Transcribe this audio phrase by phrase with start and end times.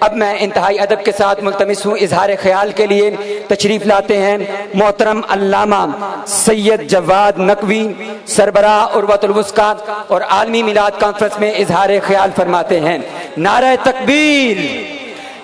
[0.00, 3.10] اب میں انتہائی ادب کے ساتھ ملتمس ہوں۔ اظہار خیال کے لیے
[3.48, 4.38] تشریف لاتے ہیں
[4.74, 5.84] محترم علامہ
[6.26, 7.92] سید جواد نقوی،
[8.26, 9.72] سربراہ عروت الوسقا
[10.08, 12.98] اور عالمی میلاد کانفرنس میں اظہار خیال فرماتے ہیں۔
[13.36, 14.56] نعرہ تکبیر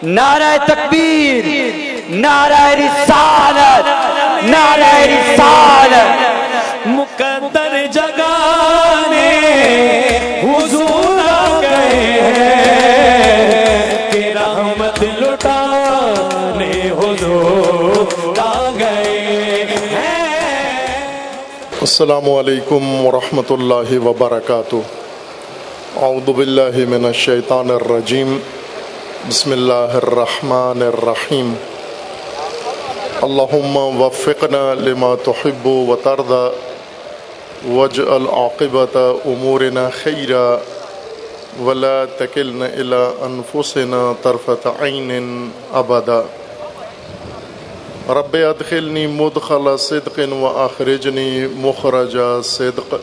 [0.03, 1.45] نعرہ تکبیر،
[2.11, 3.89] نعرہ رسالت
[4.45, 8.40] نعرہ رسالت۔ مقدر جگانے
[22.01, 24.77] السلام علیکم ورحمۃ اللہ وبرکاتہ۔
[25.97, 28.39] اعوذ باللہ من الشیطان الرجیم۔
[29.29, 31.55] بسم اللہ الرحمن الرحیم۔
[33.23, 36.49] اللہم وفقنا لما تحب و ترضى
[37.75, 40.57] واجعل عاقبة امورنا خیرا۔
[41.63, 46.40] ولا تکلنا الى انفسنا طرفة عین ابدا۔
[48.15, 52.95] رب ادخلنی مدخل صدق و اخرجنی مخرج صدق.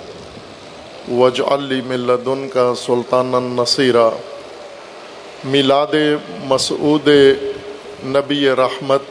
[1.12, 4.10] وجعل لی من لدن کا سلطان نصیرہ
[5.44, 5.96] میلاد
[6.48, 7.08] مسعود
[8.06, 9.02] نبی رحمت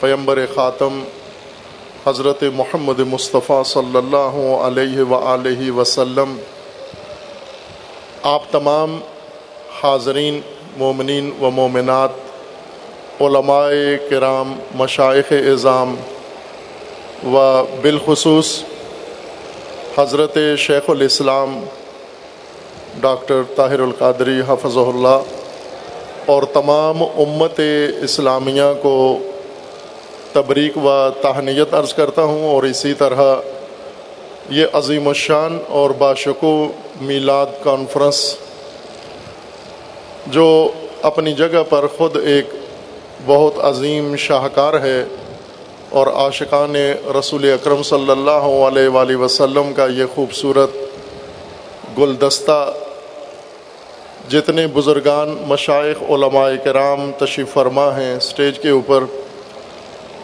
[0.00, 1.02] پیمبر خاتم
[2.06, 6.36] حضرت محمد مصطفیٰ صلی اللہ علیہ وآلہ وسلم.
[8.22, 8.98] آپ تمام
[9.82, 10.40] حاضرین،
[10.76, 12.10] مومنین و مومنات
[13.22, 13.70] علماء
[14.10, 15.94] کرام مشائق اظام
[17.26, 18.52] و بالخصوص
[19.98, 21.58] حضرت شیخ الاسلام
[23.00, 25.32] ڈاکٹر طاہر القادری حفظ اللہ
[26.26, 27.60] اور تمام امت
[28.02, 28.96] اسلامیہ کو
[30.32, 30.90] تبریک و
[31.22, 33.20] تہنیت عرض کرتا ہوں اور اسی طرح
[34.50, 36.54] یہ عظیم الشان اور باشکو
[37.00, 38.24] میلاد کانفرنس
[40.26, 40.48] جو
[41.02, 42.50] اپنی جگہ پر خود ایک
[43.26, 45.04] بہت عظیم شاہکار ہے
[45.90, 46.76] اور عاشقان
[47.18, 50.76] رسول اکرم صلی اللہ علیہ وآلہ وسلم کا یہ خوبصورت
[51.98, 52.72] گلدستہ
[54.28, 59.04] جتنے بزرگان مشائق علماء کرام تشریف فرما ہیں اسٹیج کے اوپر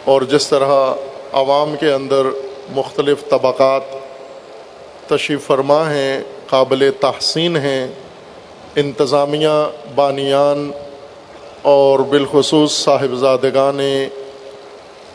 [0.05, 0.71] اور جس طرح
[1.33, 2.25] عوام کے اندر
[2.75, 3.81] مختلف طبقات
[5.07, 7.87] تشریف فرما ہیں، قابل تحسین ہیں،
[8.75, 9.57] انتظامیہ،
[9.95, 10.71] بانیان
[11.61, 13.79] اور بالخصوص صاحبزادگان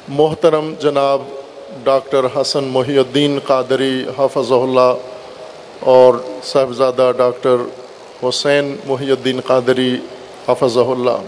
[0.09, 1.22] محترم جناب
[1.84, 4.93] ڈاکٹر حسن محی الدین قادری حافظ اللہ
[5.81, 7.56] اور صاحبزادہ ڈاکٹر
[8.22, 9.97] حسین محی الدین قادری
[10.49, 11.19] حافظ اللہ۔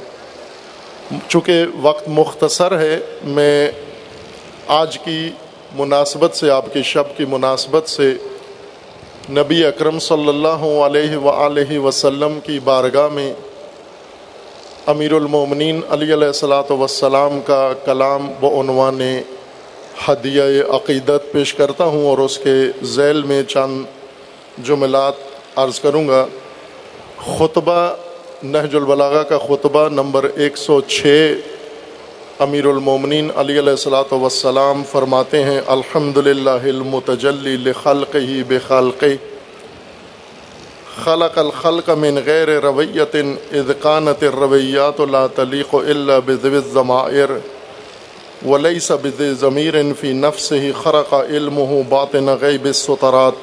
[1.29, 3.71] چونکہ وقت مختصر ہے، میں
[4.67, 5.31] آج کی
[5.77, 8.13] مناسبت سے، آپ کی شب کی مناسبت سے
[9.31, 13.33] نبی اکرم صلی اللہ علیہ وآلہ وسلم کی بارگاہ میں
[14.87, 19.01] امیر المومنین علی علیہ السلاۃ وسلام کا کلام و عنوان
[20.09, 22.55] ہدیہ عقیدت پیش کرتا ہوں اور اس کے
[22.85, 23.85] ذیل میں چند
[24.67, 25.15] جملات
[25.57, 26.27] عرض کروں گا۔
[27.39, 27.89] خطبہ
[28.43, 31.33] نہج البلاغہ کا خطبہ نمبر ایک سو چھ
[32.39, 38.59] امیر المومنین علی علیہ السلاۃ وسلام فرماتے ہیں الحمد للہ المتجلی لخلق ہی بے
[40.97, 43.17] خلق الخلق من غیر رویت
[43.53, 47.31] اذ كانت الرویات لا تلیق الا بذو الضمائر
[48.45, 53.35] وليس بذ ضمیر فی نفسه خرق علمه باطن غیب السطرات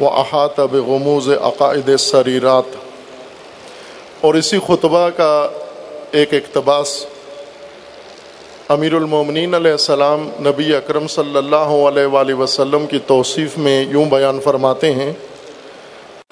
[0.00, 2.76] واحاط بغموز عقائد السریرات
[4.20, 5.30] اور اسی خطبہ کا
[6.12, 6.94] ایک اقتباس
[8.70, 14.04] امیر المومنین علیہ السلام نبی اکرم صلی اللہ علیہ وآلہ وسلم کی توصیف میں یوں
[14.10, 15.12] بیان فرماتے ہیں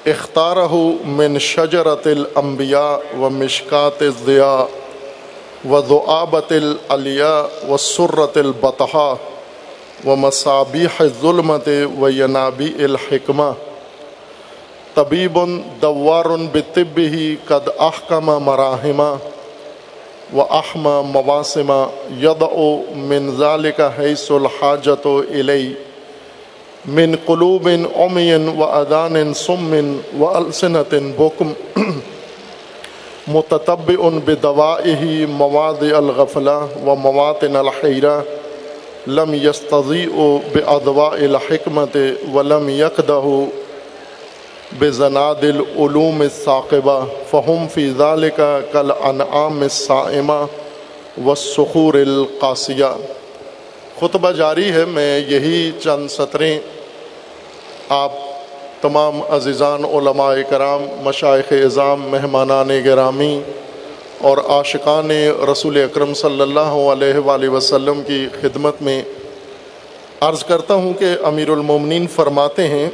[0.06, 0.72] اختارہ
[1.08, 4.64] من شجرت الانبیاء و مشکات الضیاء
[5.70, 9.14] و ذعابت العلیاء و سرت البطحا
[10.06, 11.68] و مصابیح ظلمت
[12.00, 13.50] و ینابی الحکمہ
[14.94, 15.38] طبیب
[15.82, 19.10] دوار بطب ہی قد احکم مراحمہ
[20.34, 21.84] و احمہ مواسمہ
[22.20, 22.42] ید
[23.08, 25.74] من ذالک حیث الحاجت الی
[26.86, 31.52] من قلوب عمین و ادان سمن و السنت بکم
[33.28, 38.20] متطب ان بدوائه مواد الغفلہ و مواتن الحیرہ
[39.06, 41.96] لم یستضیع بادواء الحکمت
[42.34, 43.22] ولم یکدہ
[44.78, 47.00] بزناد العلوم الثاقبہ
[47.30, 48.40] فہم فی ذالک
[48.72, 50.40] کل انعام الصائمہ
[51.18, 52.94] والسخور القاسیہ
[54.00, 56.58] خطبہ جاری ہے۔ میں یہی چند سطریں
[57.88, 58.12] آپ
[58.80, 63.40] تمام عزیزان علماء کرام مشائق اظام مہمانان گرامی
[64.20, 65.10] اور عاشقان
[65.52, 69.02] رسول اکرم صلی اللہ علیہ وآلہ وسلم کی خدمت میں
[70.20, 72.88] عرض کرتا ہوں کہ امیر المومنین فرماتے ہیں،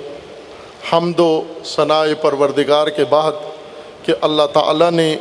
[0.92, 3.32] حمد و ثناء پروردگار کے بعد
[4.02, 5.14] کہ اللہ تعالیٰ نے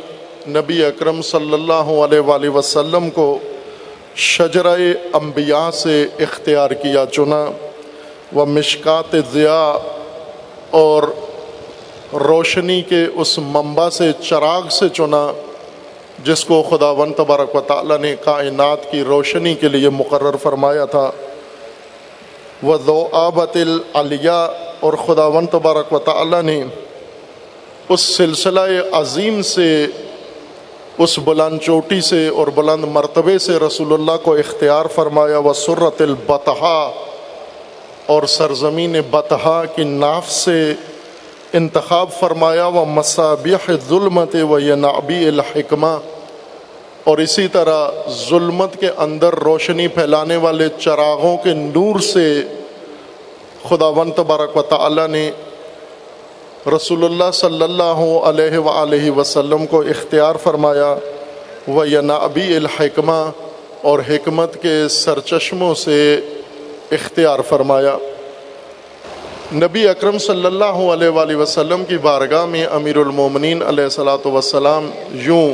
[0.48, 3.38] نبی اکرم صلی اللہ علیہ وآلہ وسلم کو
[4.16, 4.76] شجرہ
[5.12, 7.46] انبیاء سے اختیار کیا چنا
[8.36, 9.72] و مشکات ضیاء
[10.70, 11.02] اور
[12.12, 15.32] روشنی کے اس منبع سے چراغ سے چنا
[16.24, 20.84] جس کو خدا ون تبارک و تعالیٰ نے کائنات کی روشنی کے لیے مقرر فرمایا
[20.84, 21.10] تھا۔
[22.62, 24.46] وہ دو آبت العلیہ
[24.80, 26.62] اور خدا ون تبارک و تعالیٰ نے
[27.88, 28.60] اس سلسلہ
[28.92, 29.86] عظیم سے
[30.98, 36.00] اس بلند چوٹی سے اور بلند مرتبے سے رسول اللہ کو اختیار فرمایا و سرت
[36.00, 36.78] البتحا
[38.06, 40.74] اور سرزمین بتحا کی ناف سے
[41.52, 45.96] انتخاب فرمایا و مصابیح ظلمت و ینابی الحکمہ
[47.04, 52.42] اور اسی طرح ظلمت کے اندر روشنی پھیلانے والے چراغوں کے نور سے
[53.68, 55.30] خدا ون تبارک و تعالی نے
[56.68, 60.94] رسول اللہ صلی اللہ علیہ وآلہ وسلم کو اختیار فرمایا
[61.68, 63.30] و ینابی الحکمہ
[63.82, 65.98] اور حکمت کے سرچشموں سے
[66.92, 67.96] اختیار فرمایا۔
[69.52, 74.90] نبی اکرم صلی اللہ علیہ وآلہ وسلم کی بارگاہ میں امیر المومنین علیہ صلاۃ وسلام
[75.26, 75.48] یوں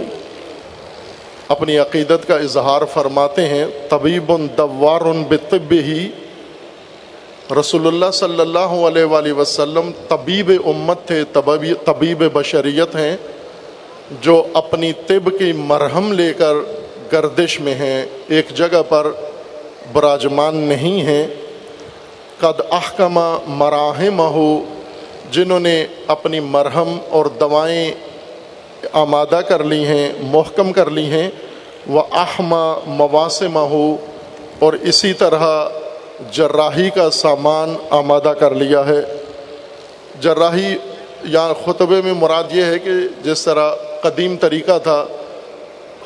[1.48, 6.08] اپنی عقیدت کا اظہار فرماتے ہیں، طبیب دوار بطب ہی
[7.50, 11.24] رسول اللہ صلی اللہ علیہ وآلہ وسلم طبیب امت تھے،
[11.84, 13.16] طبیب بشریت ہیں،
[14.20, 16.54] جو اپنی طب کی مرہم لے کر
[17.12, 19.06] گردش میں ہیں، ایک جگہ پر
[19.92, 21.26] براجمان نہیں ہیں۔
[22.38, 24.64] قد احکمہ مراحم ہو
[25.30, 27.90] جنہوں نے اپنی مرہم اور دوائیں
[28.92, 31.30] آمادہ کر لی ہیں، محکم کر لی ہیں۔
[31.86, 33.96] وہ احمہ مواسمہ ہو
[34.58, 35.68] اور اسی طرح
[36.30, 39.00] جراحی کا سامان آمادہ کر لیا ہے۔
[40.20, 40.74] جراحی
[41.24, 42.90] یا خطبے میں مراد یہ ہے کہ
[43.24, 43.70] جس طرح
[44.02, 45.04] قدیم طریقہ تھا،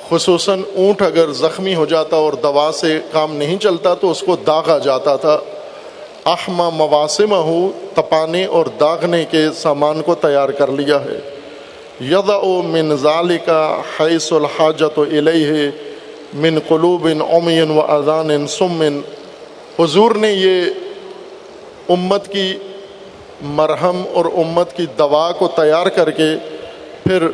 [0.09, 4.37] خصوصاً اونٹ اگر زخمی ہو جاتا اور دوا سے کام نہیں چلتا تو اس کو
[4.37, 5.39] داغا جاتا تھا۔
[6.27, 11.31] احمہ مواسمہ ہو تپانے اور داغنے کے سامان کو تیار کر لیا ہے۔
[12.01, 15.71] یدا او من ذالکا حیث الحاجت و علیہ
[16.35, 19.01] من قلوب امین و اذان سمن
[19.79, 20.65] حضور نے یہ
[21.89, 22.55] امت کی
[23.43, 26.29] مرہم اور امت کی دوا کو تیار کر کے
[27.05, 27.29] پھر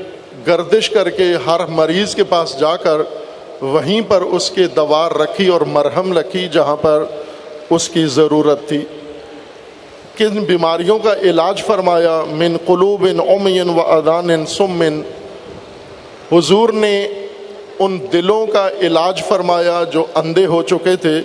[0.47, 2.99] گردش کر کے ہر مریض کے پاس جا کر
[3.61, 7.05] وہیں پر اس کے دوا رکھی اور مرہم رکھی جہاں پر
[7.71, 8.85] اس کی ضرورت تھی۔
[10.17, 15.03] کن بیماریوں کا علاج فرمایا، من قلوب امین و ادان سمن
[16.33, 17.09] حضور نے
[17.79, 21.23] ان دلوں کا علاج فرمایا جو اندھے ہو چکے تھے۔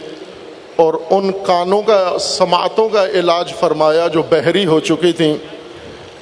[0.76, 5.36] اور ان کانوں کا، سماعتوں کا علاج فرمایا جو بحری ہو چکی تھیں۔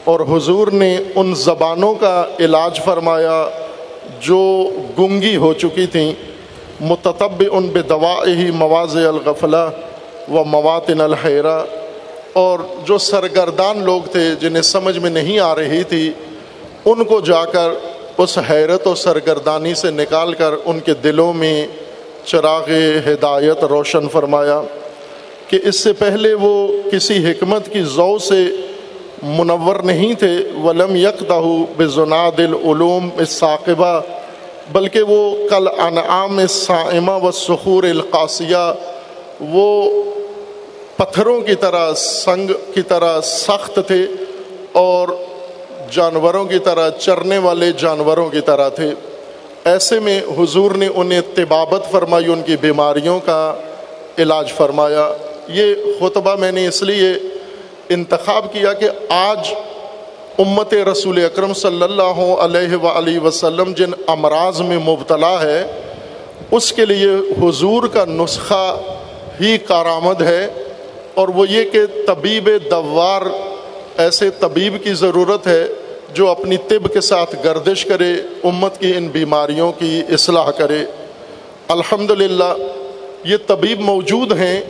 [0.04, 3.50] اور حضور نے ان زبانوں کا علاج فرمایا
[4.22, 4.70] جو
[5.00, 6.14] گنگی ہو چکی تھیں۔
[6.82, 9.70] متطب ان بے دوا ہی مواز الغفلہ
[10.32, 11.60] و مواتن الحیرہ۔
[12.34, 16.12] اور جو سرگردان لوگ تھے جنہیں سمجھ میں نہیں آ رہی تھی،
[16.86, 17.70] ان کو جا کر
[18.18, 21.68] اس حیرت و سرگردانی سے نکال کر ان کے دلوں میں
[22.32, 22.70] چراغ
[23.06, 24.62] ہدایت روشن فرمایا
[25.48, 28.44] کہ اس سے پہلے وہ کسی حکمت کی ضو سے
[29.24, 31.40] منور نہیں تھے، ولم یکتا
[31.78, 34.00] بے زناد العلوم ثاقبہ
[34.72, 38.74] بلکہ وہ کل انعام سائمہ و سخور القاسیہ،
[39.40, 40.04] وہ
[40.98, 44.06] پتھروں کی طرح سنگ کی طرح سخت تھے
[44.72, 45.08] اور
[45.92, 48.94] جانوروں کی طرح چرنے والے جانوروں کی طرح تھے۔
[49.70, 53.56] ایسے میں حضور نے انہیں طبابت فرمائی، ان کی بیماریوں کا
[54.18, 55.14] علاج فرمایا۔
[55.48, 57.14] یہ خطبہ میں نے اس لیے
[57.90, 59.54] انتخاب کیا کہ آج
[60.40, 65.82] امت رسول اکرم صلی اللہ علیہ وآلہ وسلم جن امراض میں مبتلا ہے،
[66.52, 67.10] اس کے لیے
[67.44, 68.78] حضور کا نسخہ
[69.42, 70.48] ہی کارآمد ہے۔
[71.14, 73.22] اور وہ یہ کہ طبیب دوار،
[73.98, 75.68] ایسے طبیب کی ضرورت ہے
[76.14, 78.14] جو اپنی طب کے ساتھ گردش کرے،
[78.44, 80.84] امت کی ان بیماریوں کی اصلاح کرے۔
[81.68, 82.12] الحمد
[83.24, 84.62] یہ طبیب موجود ہیں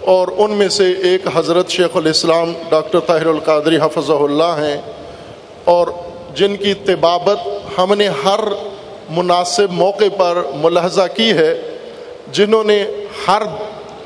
[0.00, 4.80] اور ان میں سے ایک حضرت شیخ الاسلام ڈاکٹر طاہر القادری حفظ اللہ ہیں
[5.64, 5.86] اور
[6.34, 8.40] جن کی طبابت ہم نے ہر
[9.10, 11.54] مناسب موقع پر ملاحظہ کی ہے،
[12.32, 12.84] جنہوں نے
[13.28, 13.42] ہر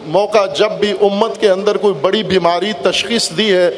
[0.07, 3.71] موقع جب بھی امت کے اندر کوئی بڑی بیماری تشخیص دی ہے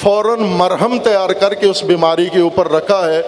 [0.00, 3.22] فوراً مرہم تیار کر کے اس بیماری کے اوپر رکھا ہے۔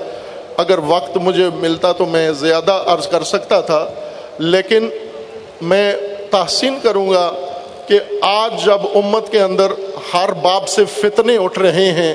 [0.56, 3.86] اگر وقت مجھے ملتا تو میں زیادہ عرض کر سکتا تھا،
[4.38, 4.88] لیکن
[5.60, 5.92] میں
[6.30, 7.30] تحسین کروں گا
[7.88, 9.72] کہ آج جب امت کے اندر
[10.14, 12.14] ہر باب سے فتنے اٹھ رہے ہیں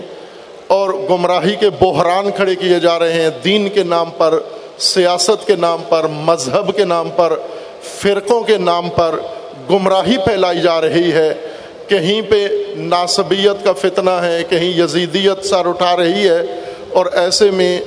[0.67, 4.39] اور گمراہی کے بحران کھڑے کیے جا رہے ہیں، دین کے نام پر،
[4.77, 7.33] سیاست کے نام پر، مذہب کے نام پر،
[7.83, 9.15] فرقوں کے نام پر
[9.69, 11.33] گمراہی پھیلائی جا رہی ہے۔
[11.89, 16.41] کہیں پہ ناصبیت کا فتنہ ہے، کہیں یزیدیت سر اٹھا رہی ہے۔
[16.93, 17.81] اور ایسے میں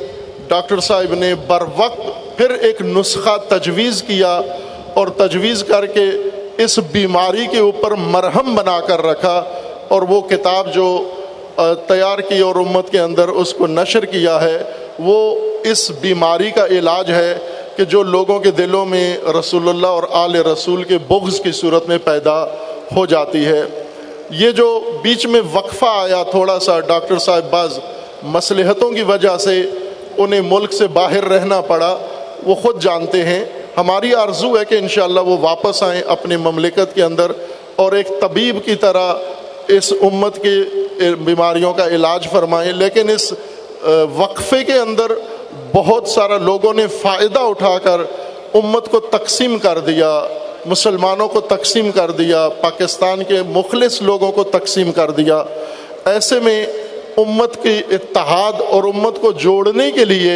[0.48, 2.00] ڈاکٹر صاحب نے بر وقت
[2.36, 4.40] پھر ایک نسخہ تجویز کیا
[4.94, 6.04] اور تجویز کر کے
[6.58, 9.44] اس بیماری کے اوپر مرہم بنا کر رکھا
[9.88, 11.10] اور وہ کتاب جو
[11.88, 14.62] تیار کی اور امت کے اندر اس کو نشر کیا ہے،
[14.98, 17.38] وہ اس بیماری کا علاج ہے
[17.76, 21.88] کہ جو لوگوں کے دلوں میں رسول اللہ اور آل رسول کے بغض کی صورت
[21.88, 22.44] میں پیدا
[22.96, 23.62] ہو جاتی ہے۔
[24.32, 27.78] یہ جو بیچ میں وقفہ آیا تھوڑا سا ڈاکٹر صاحب باز
[28.22, 29.62] مصلحتوں کی وجہ سے
[30.16, 31.98] انہیں ملک سے باہر رہنا پڑا،
[32.42, 33.44] وہ خود جانتے ہیں۔
[33.76, 37.32] ہماری آرزو ہے کہ انشاءاللہ وہ واپس آئیں اپنے مملکت کے اندر
[37.76, 39.14] اور ایک طبیب کی طرح
[39.68, 40.64] اس امت کی
[41.18, 43.32] بیماریوں کا علاج فرمائیں۔ لیکن اس
[44.16, 45.12] وقفے کے اندر
[45.74, 48.00] بہت سارا لوگوں نے فائدہ اٹھا کر
[48.54, 50.22] امت کو تقسیم کر دیا۔
[50.66, 55.42] مسلمانوں کو تقسیم کر دیا، پاکستان کے مخلص لوگوں کو تقسیم کر دیا۔
[56.04, 56.66] ایسے میں
[57.16, 60.32] امت کی اتحاد اور امت کو جوڑنے کے لیے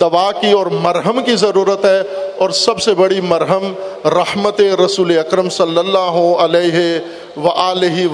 [0.00, 2.02] دوا کی اور مرہم کی ضرورت ہے۔
[2.38, 3.72] اور سب سے بڑی مرہم
[4.04, 6.98] رحمت رسول اکرم صلی اللہ علیہ
[7.36, 7.48] و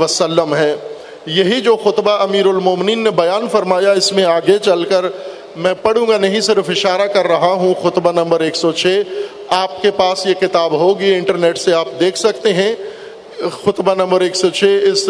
[0.01, 0.77] وسلم ہے۔
[1.27, 5.05] یہی جو خطبہ امیر المومنین نے بیان فرمایا، اس میں آگے چل کر
[5.57, 9.03] میں پڑھوں گا نہیں، صرف اشارہ کر رہا ہوں، خطبہ نمبر ایک سو چھ۔
[9.55, 12.75] آپ کے پاس یہ کتاب ہوگی، انٹرنیٹ سے آپ دیکھ سکتے ہیں۔
[13.55, 15.09] خطبہ نمبر ایک سو چھ اس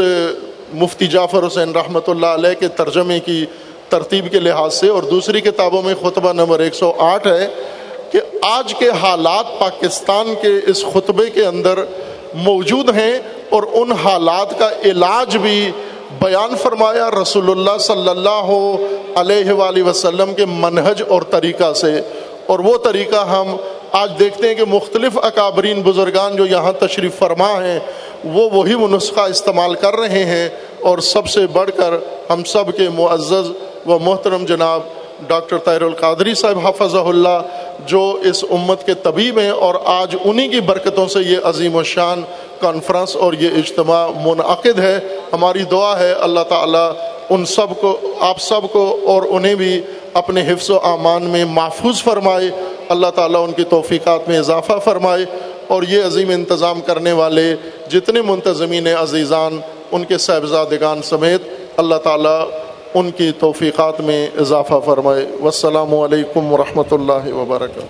[0.75, 3.45] مفتی جعفر حسین رحمۃ اللہ علیہ کے ترجمے کی
[3.89, 7.47] ترتیب کے لحاظ سے، اور دوسری کتابوں میں خطبہ نمبر ایک سو آٹھ ہے
[8.13, 11.85] کہ آج کے حالات پاکستان کے اس خطبے کے اندر
[12.45, 13.19] موجود ہیں،
[13.51, 15.71] اور ان حالات کا علاج بھی
[16.11, 18.77] بیان فرمایا رسول اللہ صلی اللہ
[19.15, 22.01] علیہ وآلہ وسلم کے منہج اور طریقہ سے۔
[22.47, 23.57] اور وہ طریقہ ہم
[23.93, 27.79] آج دیکھتے ہیں کہ مختلف اکابرین بزرگان جو یہاں تشریف فرما ہیں،
[28.25, 30.49] وہ وہی وہ نسخہ استعمال کر رہے ہیں۔
[30.81, 31.95] اور سب سے بڑھ کر
[32.31, 33.51] ہم سب کے معزز
[33.87, 34.81] و محترم جناب
[35.29, 37.43] ڈاکٹر طاہر القادری صاحب حافظ اللہ،
[37.87, 41.83] جو اس امت کے طبیب ہیں اور آج انہی کی برکتوں سے یہ عظیم و
[41.83, 42.23] شان
[42.61, 44.99] کانفرنس اور یہ اجتماع منعقد ہے۔
[45.33, 46.91] ہماری دعا ہے اللہ تعالیٰ
[47.31, 49.81] ان سب کو، آپ سب کو اور انہیں بھی
[50.15, 52.51] اپنے حفظ و امان میں محفوظ فرمائے۔
[52.89, 55.25] اللہ تعالیٰ ان کی توفیقات میں اضافہ فرمائے
[55.67, 57.55] اور یہ عظیم انتظام کرنے والے
[57.89, 59.59] جتنے منتظمین عزیزان،
[59.93, 61.43] ان کے صاحبزادگان سمیت
[61.77, 62.45] اللہ تعالیٰ
[62.99, 67.87] ان کی توفیقات میں اضافہ فرمائے۔ والسلام علیکم ورحمۃ اللہ وبرکاتہ۔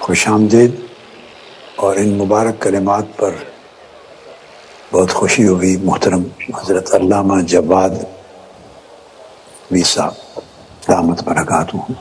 [0.00, 0.74] خوش آمدید۔
[1.76, 3.34] اور ان مبارک کلمات پر
[4.90, 6.22] بہت خوشی ہوئی محترم
[6.56, 7.90] حضرت علامہ جواد
[9.70, 10.08] ویسا
[10.88, 11.92] دامت برکات ہوں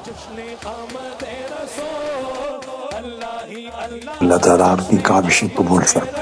[3.83, 6.21] اللہ تعالیٰ آپ کی کابشی قبول فرمائے۔